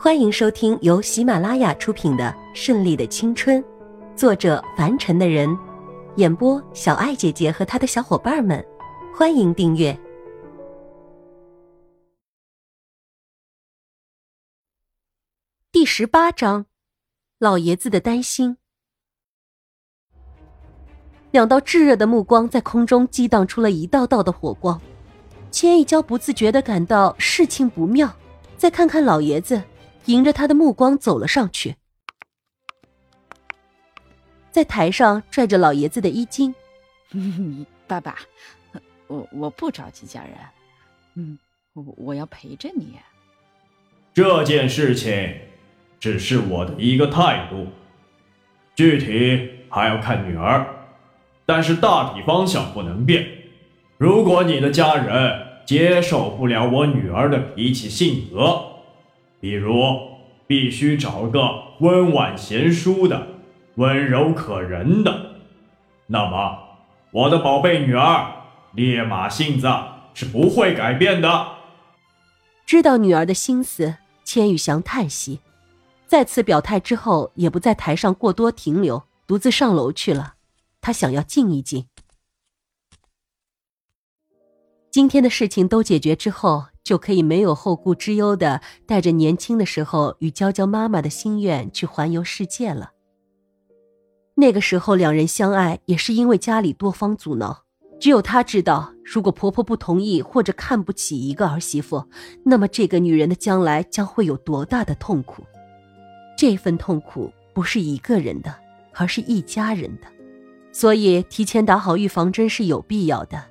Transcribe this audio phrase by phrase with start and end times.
[0.00, 3.60] 欢迎收听由喜马拉雅出品的《顺利的青春》，
[4.14, 5.58] 作者凡尘的人，
[6.14, 8.64] 演播小爱姐姐和她的小伙伴们。
[9.12, 9.98] 欢迎订阅
[15.72, 16.66] 第十八章：
[17.40, 18.56] 老爷子的担心。
[21.32, 24.80] 两道炙热的目光在空中激荡出了一道道的火光，
[25.50, 28.08] 千一娇不自觉的感到事情不妙。
[28.56, 29.60] 再看看老爷子。
[30.08, 31.76] 迎着他的目光走了上去，
[34.50, 36.54] 在台上拽着老爷子的衣襟。
[37.86, 38.16] 爸爸，
[39.06, 40.32] 我我不着急嫁人，
[41.14, 41.38] 嗯，
[41.74, 42.98] 我我要陪着你。
[44.14, 45.40] 这件事情
[46.00, 47.66] 只是我的一个态度，
[48.74, 50.66] 具体还要看女儿，
[51.44, 53.26] 但是大体方向不能变。
[53.98, 58.67] 如果你的家人接受不了我女儿的脾气性格，
[59.40, 59.74] 比如，
[60.46, 63.28] 必须找个温婉贤淑的、
[63.76, 65.36] 温柔可人的。
[66.06, 66.58] 那么，
[67.12, 68.32] 我的宝贝女儿
[68.72, 69.68] 烈马性子
[70.14, 71.56] 是不会改变的。
[72.66, 75.40] 知道女儿的心思，千羽祥叹息，
[76.06, 80.34] 再次表态之后，也不在台上过多停留，独自上楼去了。
[80.80, 81.86] 他想要静一静。
[84.90, 86.66] 今天的事情都解决之后。
[86.88, 92.92] 就可以没有后顾之忧的带着年轻的时候与娇娇妈妈的心愿去环游世界了。
[94.36, 97.64] 那个时候两人相爱也是因为家里多方阻挠，
[98.00, 102.02] 只有她知道，如果婆婆不同意或者看不起一个儿媳妇，
[102.42, 105.44] 那么这个女人的将来将会有多大的痛苦。
[106.38, 108.54] 这份痛苦不是一个人的，
[108.94, 110.06] 而是一家人的，
[110.72, 113.44] 所以提前打好预防针是有必要的。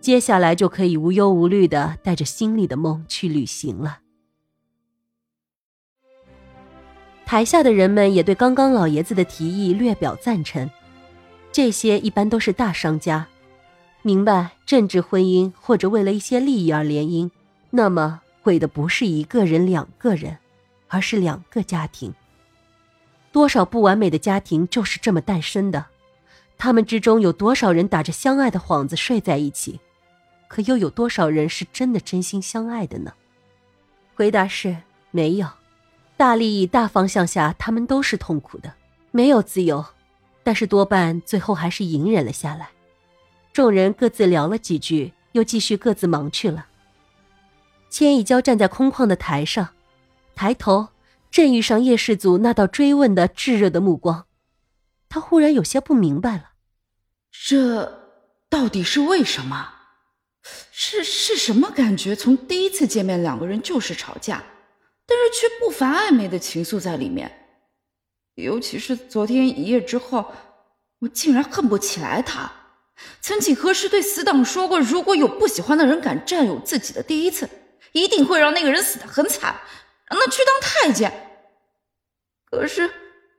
[0.00, 4.00] 接下来就可以无忧无虑的带着心里的梦去旅行了。
[7.26, 10.68] 台下的人们也对刚刚老爷子的提议略表赞成。
[11.52, 13.28] 这些一般都是大商家，
[14.02, 17.30] 明白政治婚姻或者为了一些利益而联姻，
[17.70, 20.38] 那么毁的不是一个人、两个人，
[20.88, 22.14] 而是两个家庭。
[23.30, 25.86] 多少不完美的家庭就是这么诞生的，
[26.56, 29.78] 他们之中有多少人打着相爱的幌子睡在一起？
[30.50, 33.12] 可又有多少人是真的真心相爱的呢？
[34.16, 34.76] 回答是
[35.12, 35.48] 没有。
[36.16, 38.74] 大利益大方向下，他们都是痛苦的，
[39.12, 39.86] 没有自由。
[40.42, 42.70] 但是多半最后还是隐忍了下来。
[43.52, 46.66] 众人各自聊了几句，又继续各自忙去了。
[47.88, 49.68] 千一娇站在空旷的台上，
[50.34, 50.88] 抬头
[51.30, 54.26] 正遇上叶氏族那道追问的炙热的目光，
[55.08, 56.50] 他忽然有些不明白了：
[57.30, 58.10] 这
[58.48, 59.74] 到底是为什么？
[60.72, 62.16] 是是什么感觉？
[62.16, 64.42] 从第一次见面，两个人就是吵架，
[65.06, 67.30] 但是却不乏暧昧的情愫在里面。
[68.36, 70.32] 尤其是昨天一夜之后，
[71.00, 72.50] 我竟然恨不起来他。
[73.20, 77.48] 曾几何时，对死党说过，如果有不喜欢的人敢占有自己的第一次，
[77.92, 79.54] 一定会让那个人死得很惨，
[80.08, 81.12] 让他去当太监。
[82.50, 82.90] 可是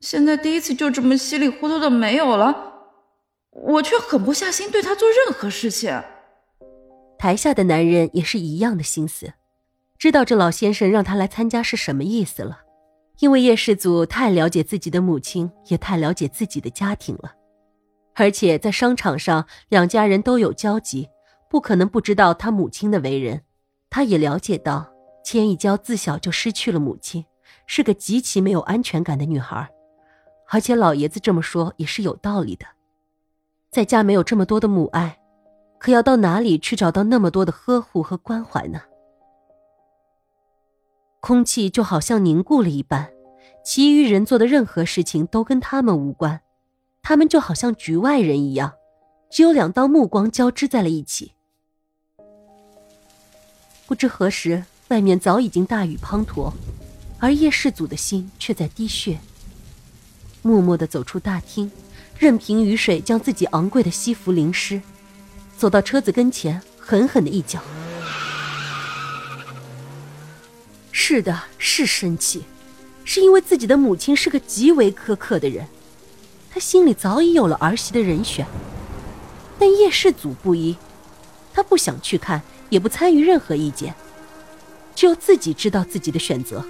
[0.00, 2.90] 现在第一次就这么稀里糊涂的没有了，
[3.50, 6.02] 我却狠不下心对他做任何事情。
[7.22, 9.32] 台下的男人也是一样的心思，
[9.96, 12.62] 知道这老先生让他来参加是什么意思了。
[13.20, 17.32] 因为叶世祖太了解自己的母亲，也太了解自己的家庭了，
[18.16, 21.08] 而且在商场上两家人都有交集，
[21.48, 23.42] 不可能不知道他母亲的为人。
[23.88, 24.92] 他也了解到
[25.24, 27.24] 千一娇自小就失去了母亲，
[27.68, 29.70] 是个极其没有安全感的女孩，
[30.48, 32.66] 而且老爷子这么说也是有道理的，
[33.70, 35.20] 在家没有这么多的母爱。
[35.82, 38.82] 可要到哪里去找到那么多的呵护和关怀呢？
[41.18, 43.10] 空气就好像凝固了一般，
[43.64, 46.40] 其余人做的任何事情都跟他们无关，
[47.02, 48.74] 他们就好像局外人一样，
[49.28, 51.32] 只有两道目光交织在了一起。
[53.88, 56.52] 不知何时，外面早已经大雨滂沱，
[57.18, 59.18] 而叶世祖的心却在滴血。
[60.42, 61.68] 默默的走出大厅，
[62.16, 64.80] 任凭雨水将自己昂贵的西服淋湿。
[65.56, 67.60] 走到车子跟前，狠狠的一脚。
[70.90, 72.44] 是的，是生气，
[73.04, 75.66] 是因为自己的母亲是个极为苛刻的人，
[76.50, 78.46] 他心里早已有了儿媳的人选。
[79.58, 80.76] 但叶世祖不依，
[81.52, 83.94] 他不想去看，也不参与任何意见，
[84.94, 86.64] 只有自己知道自己的选择。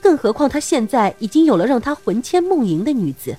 [0.00, 3.36] 更何况他现在已经有了让他魂牵梦萦的女子，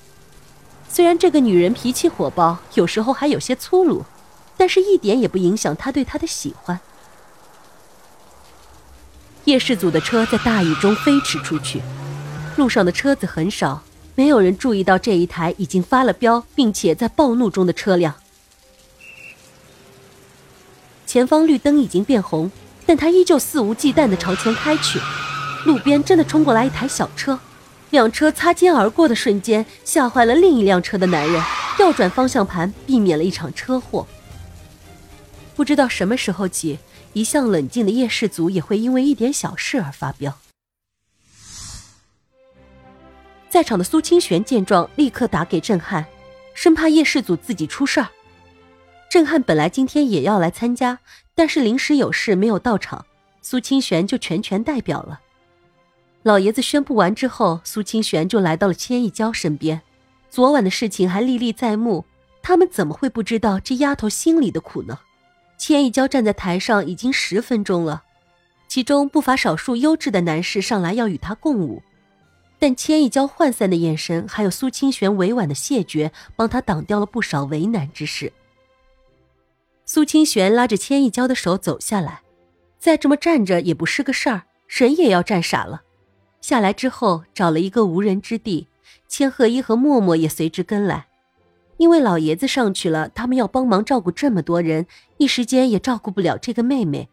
[0.88, 4.04] 虽然这个女人脾气火爆，有时候还有些粗鲁。
[4.62, 6.78] 但是，一点也不影响他对她的喜欢。
[9.46, 11.82] 叶氏组的车在大雨中飞驰出去，
[12.56, 13.82] 路上的车子很少，
[14.14, 18.14] 没有人注意到这一台已经发了飙并且在暴怒中的车辆。
[21.06, 22.48] 前方绿灯已经变红，
[22.86, 25.00] 但他依旧肆无忌惮地朝前开去。
[25.66, 27.36] 路边真的冲过来一台小车，
[27.90, 31.42] 两车擦肩而过的瞬间，吓坏了另一辆车的男人，
[31.76, 34.06] 调转方向盘，避免了一场车祸。
[35.62, 36.80] 不知道什么时候起，
[37.12, 40.36] 一向冷静的叶氏族也会因为一点小事而发飙。
[43.48, 46.04] 在场的苏清玄见状，立刻打给郑汉，
[46.52, 48.08] 生怕叶氏族自己出事儿。
[49.08, 50.98] 郑汉本来今天也要来参加，
[51.32, 53.06] 但是临时有事没有到场，
[53.40, 55.20] 苏清玄就全权代表了。
[56.24, 59.80] 老爷子宣布完之后，苏清玄就来到了千亿娇身边。
[60.28, 62.04] 昨晚的事情还历历在目，
[62.42, 64.98] 他们怎么会不知道这丫头心里的苦呢？
[65.62, 68.02] 千亿娇站在台上已经十分钟了，
[68.66, 71.80] 其中不乏少数优质的男士上来要与她共舞，
[72.58, 78.32] 但千亿娇涣散的眼神，还有苏清玄委婉的谢绝，帮他挡掉了不少为难之事。
[79.86, 82.22] 苏清玄拉着千亿娇的手走下来，
[82.80, 85.82] 再这么站着也不是个事儿，人也要站傻了。
[86.40, 88.66] 下来之后，找了一个无人之地，
[89.06, 91.06] 千鹤一和默默也随之跟来。
[91.78, 94.86] 因为老爷子上去了，他们要帮忙照顾这么多人，
[95.22, 97.08] 一时间也照顾不了这个妹妹。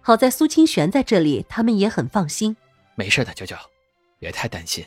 [0.00, 2.56] 好在苏清玄在这里，他们也很放心。
[2.94, 3.54] 没事的，舅舅，
[4.18, 4.82] 别太担心。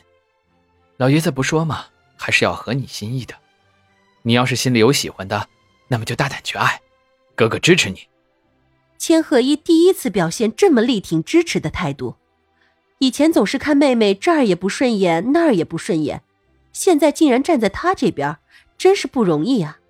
[0.96, 3.34] 老爷子不说嘛，还是要合你心意的。
[4.22, 5.48] 你要是心里有喜欢的，
[5.86, 6.80] 那么就大胆去爱，
[7.36, 8.08] 哥哥支持你。
[8.98, 12.16] 千鹤一第一次表现这么力挺支持的态度，
[12.98, 16.24] 以前总是看妹妹这儿也不顺眼，那儿也不顺眼，
[16.72, 18.38] 现在竟然站在他这边。
[18.76, 19.80] 真是不容易啊！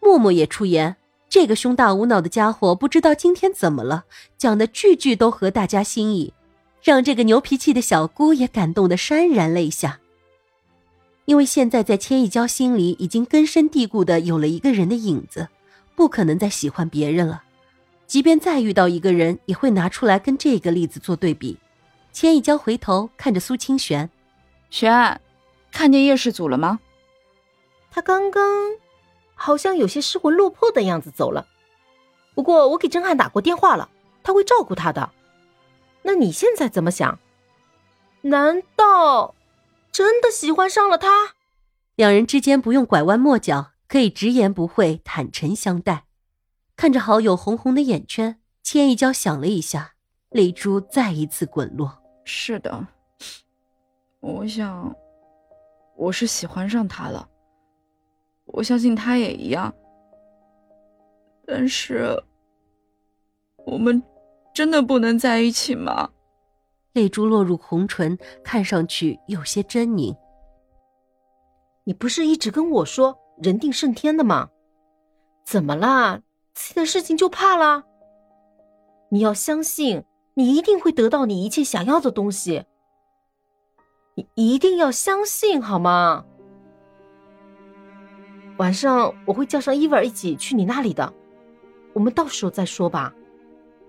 [0.00, 0.96] 默默也出言，
[1.30, 4.04] 这个胸大无脑的家伙不知道今天怎么了，
[4.36, 6.34] 讲的句句都合大家心意，
[6.82, 10.00] 让这个牛脾气的小姑也感动的潸然泪下。
[11.26, 15.48] 因为现在在千亿娇心里已经根深蒂固的有了一个人的影子，
[15.94, 17.44] 不可能再喜欢别人了。
[18.08, 21.56] 即便再遇到一个人，也会拿出来跟这个例子做对比。
[22.12, 24.10] 千亿娇回头看着苏清玄，
[24.68, 25.20] 玄，
[25.70, 26.80] 看见叶氏祖了吗？
[27.92, 28.42] 他刚刚
[29.42, 31.46] 好像有些失魂落魄的样子走了，
[32.34, 33.88] 不过我给郑汉打过电话了，
[34.22, 35.10] 他会照顾他的。
[36.02, 37.18] 那你现在怎么想？
[38.20, 39.34] 难道
[39.90, 41.36] 真的喜欢上了他？
[41.94, 46.04] 两人之间不用拐弯抹角，可以直言不讳、坦诚相待。
[46.76, 49.94] 看着好友红红的眼圈，千一娇想了一下，
[50.28, 52.02] 泪珠再一次滚落。
[52.26, 52.86] 是的，
[54.20, 54.94] 我想
[55.96, 57.26] 我是喜欢上他了。
[58.52, 59.72] 我相信他也一样，
[61.46, 62.22] 但是
[63.66, 64.02] 我们
[64.54, 66.10] 真的不能在一起吗？
[66.92, 70.16] 泪珠落入红唇，看上去有些狰狞。
[71.84, 74.50] 你不是一直跟我说人定胜天的吗？
[75.44, 76.22] 怎么啦？
[76.52, 77.84] 自己的事情就怕了？
[79.10, 80.04] 你要相信，
[80.34, 82.64] 你一定会得到你一切想要的东西。
[84.34, 86.26] 你一定要相信，好吗？
[88.60, 91.10] 晚上我会叫上伊娃一起去你那里的，
[91.94, 93.10] 我们到时候再说吧。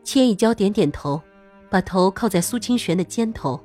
[0.02, 1.22] 千一娇点点头，
[1.70, 3.62] 把头靠在苏清玄的肩头。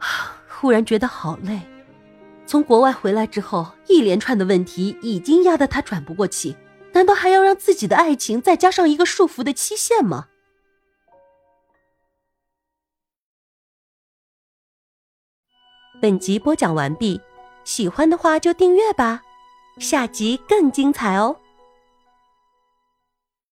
[0.50, 1.60] 忽然觉得好累，
[2.44, 6.56] 从国外回来之后，一连串的问题已经压得他喘不过气，
[6.92, 10.26] 难道还要让自己的爱情再加上一个束缚的期限吗？
[16.02, 17.20] 本集播讲完毕，
[17.62, 19.22] 喜欢的话就订阅吧。
[19.78, 21.34] 下集更精彩哦！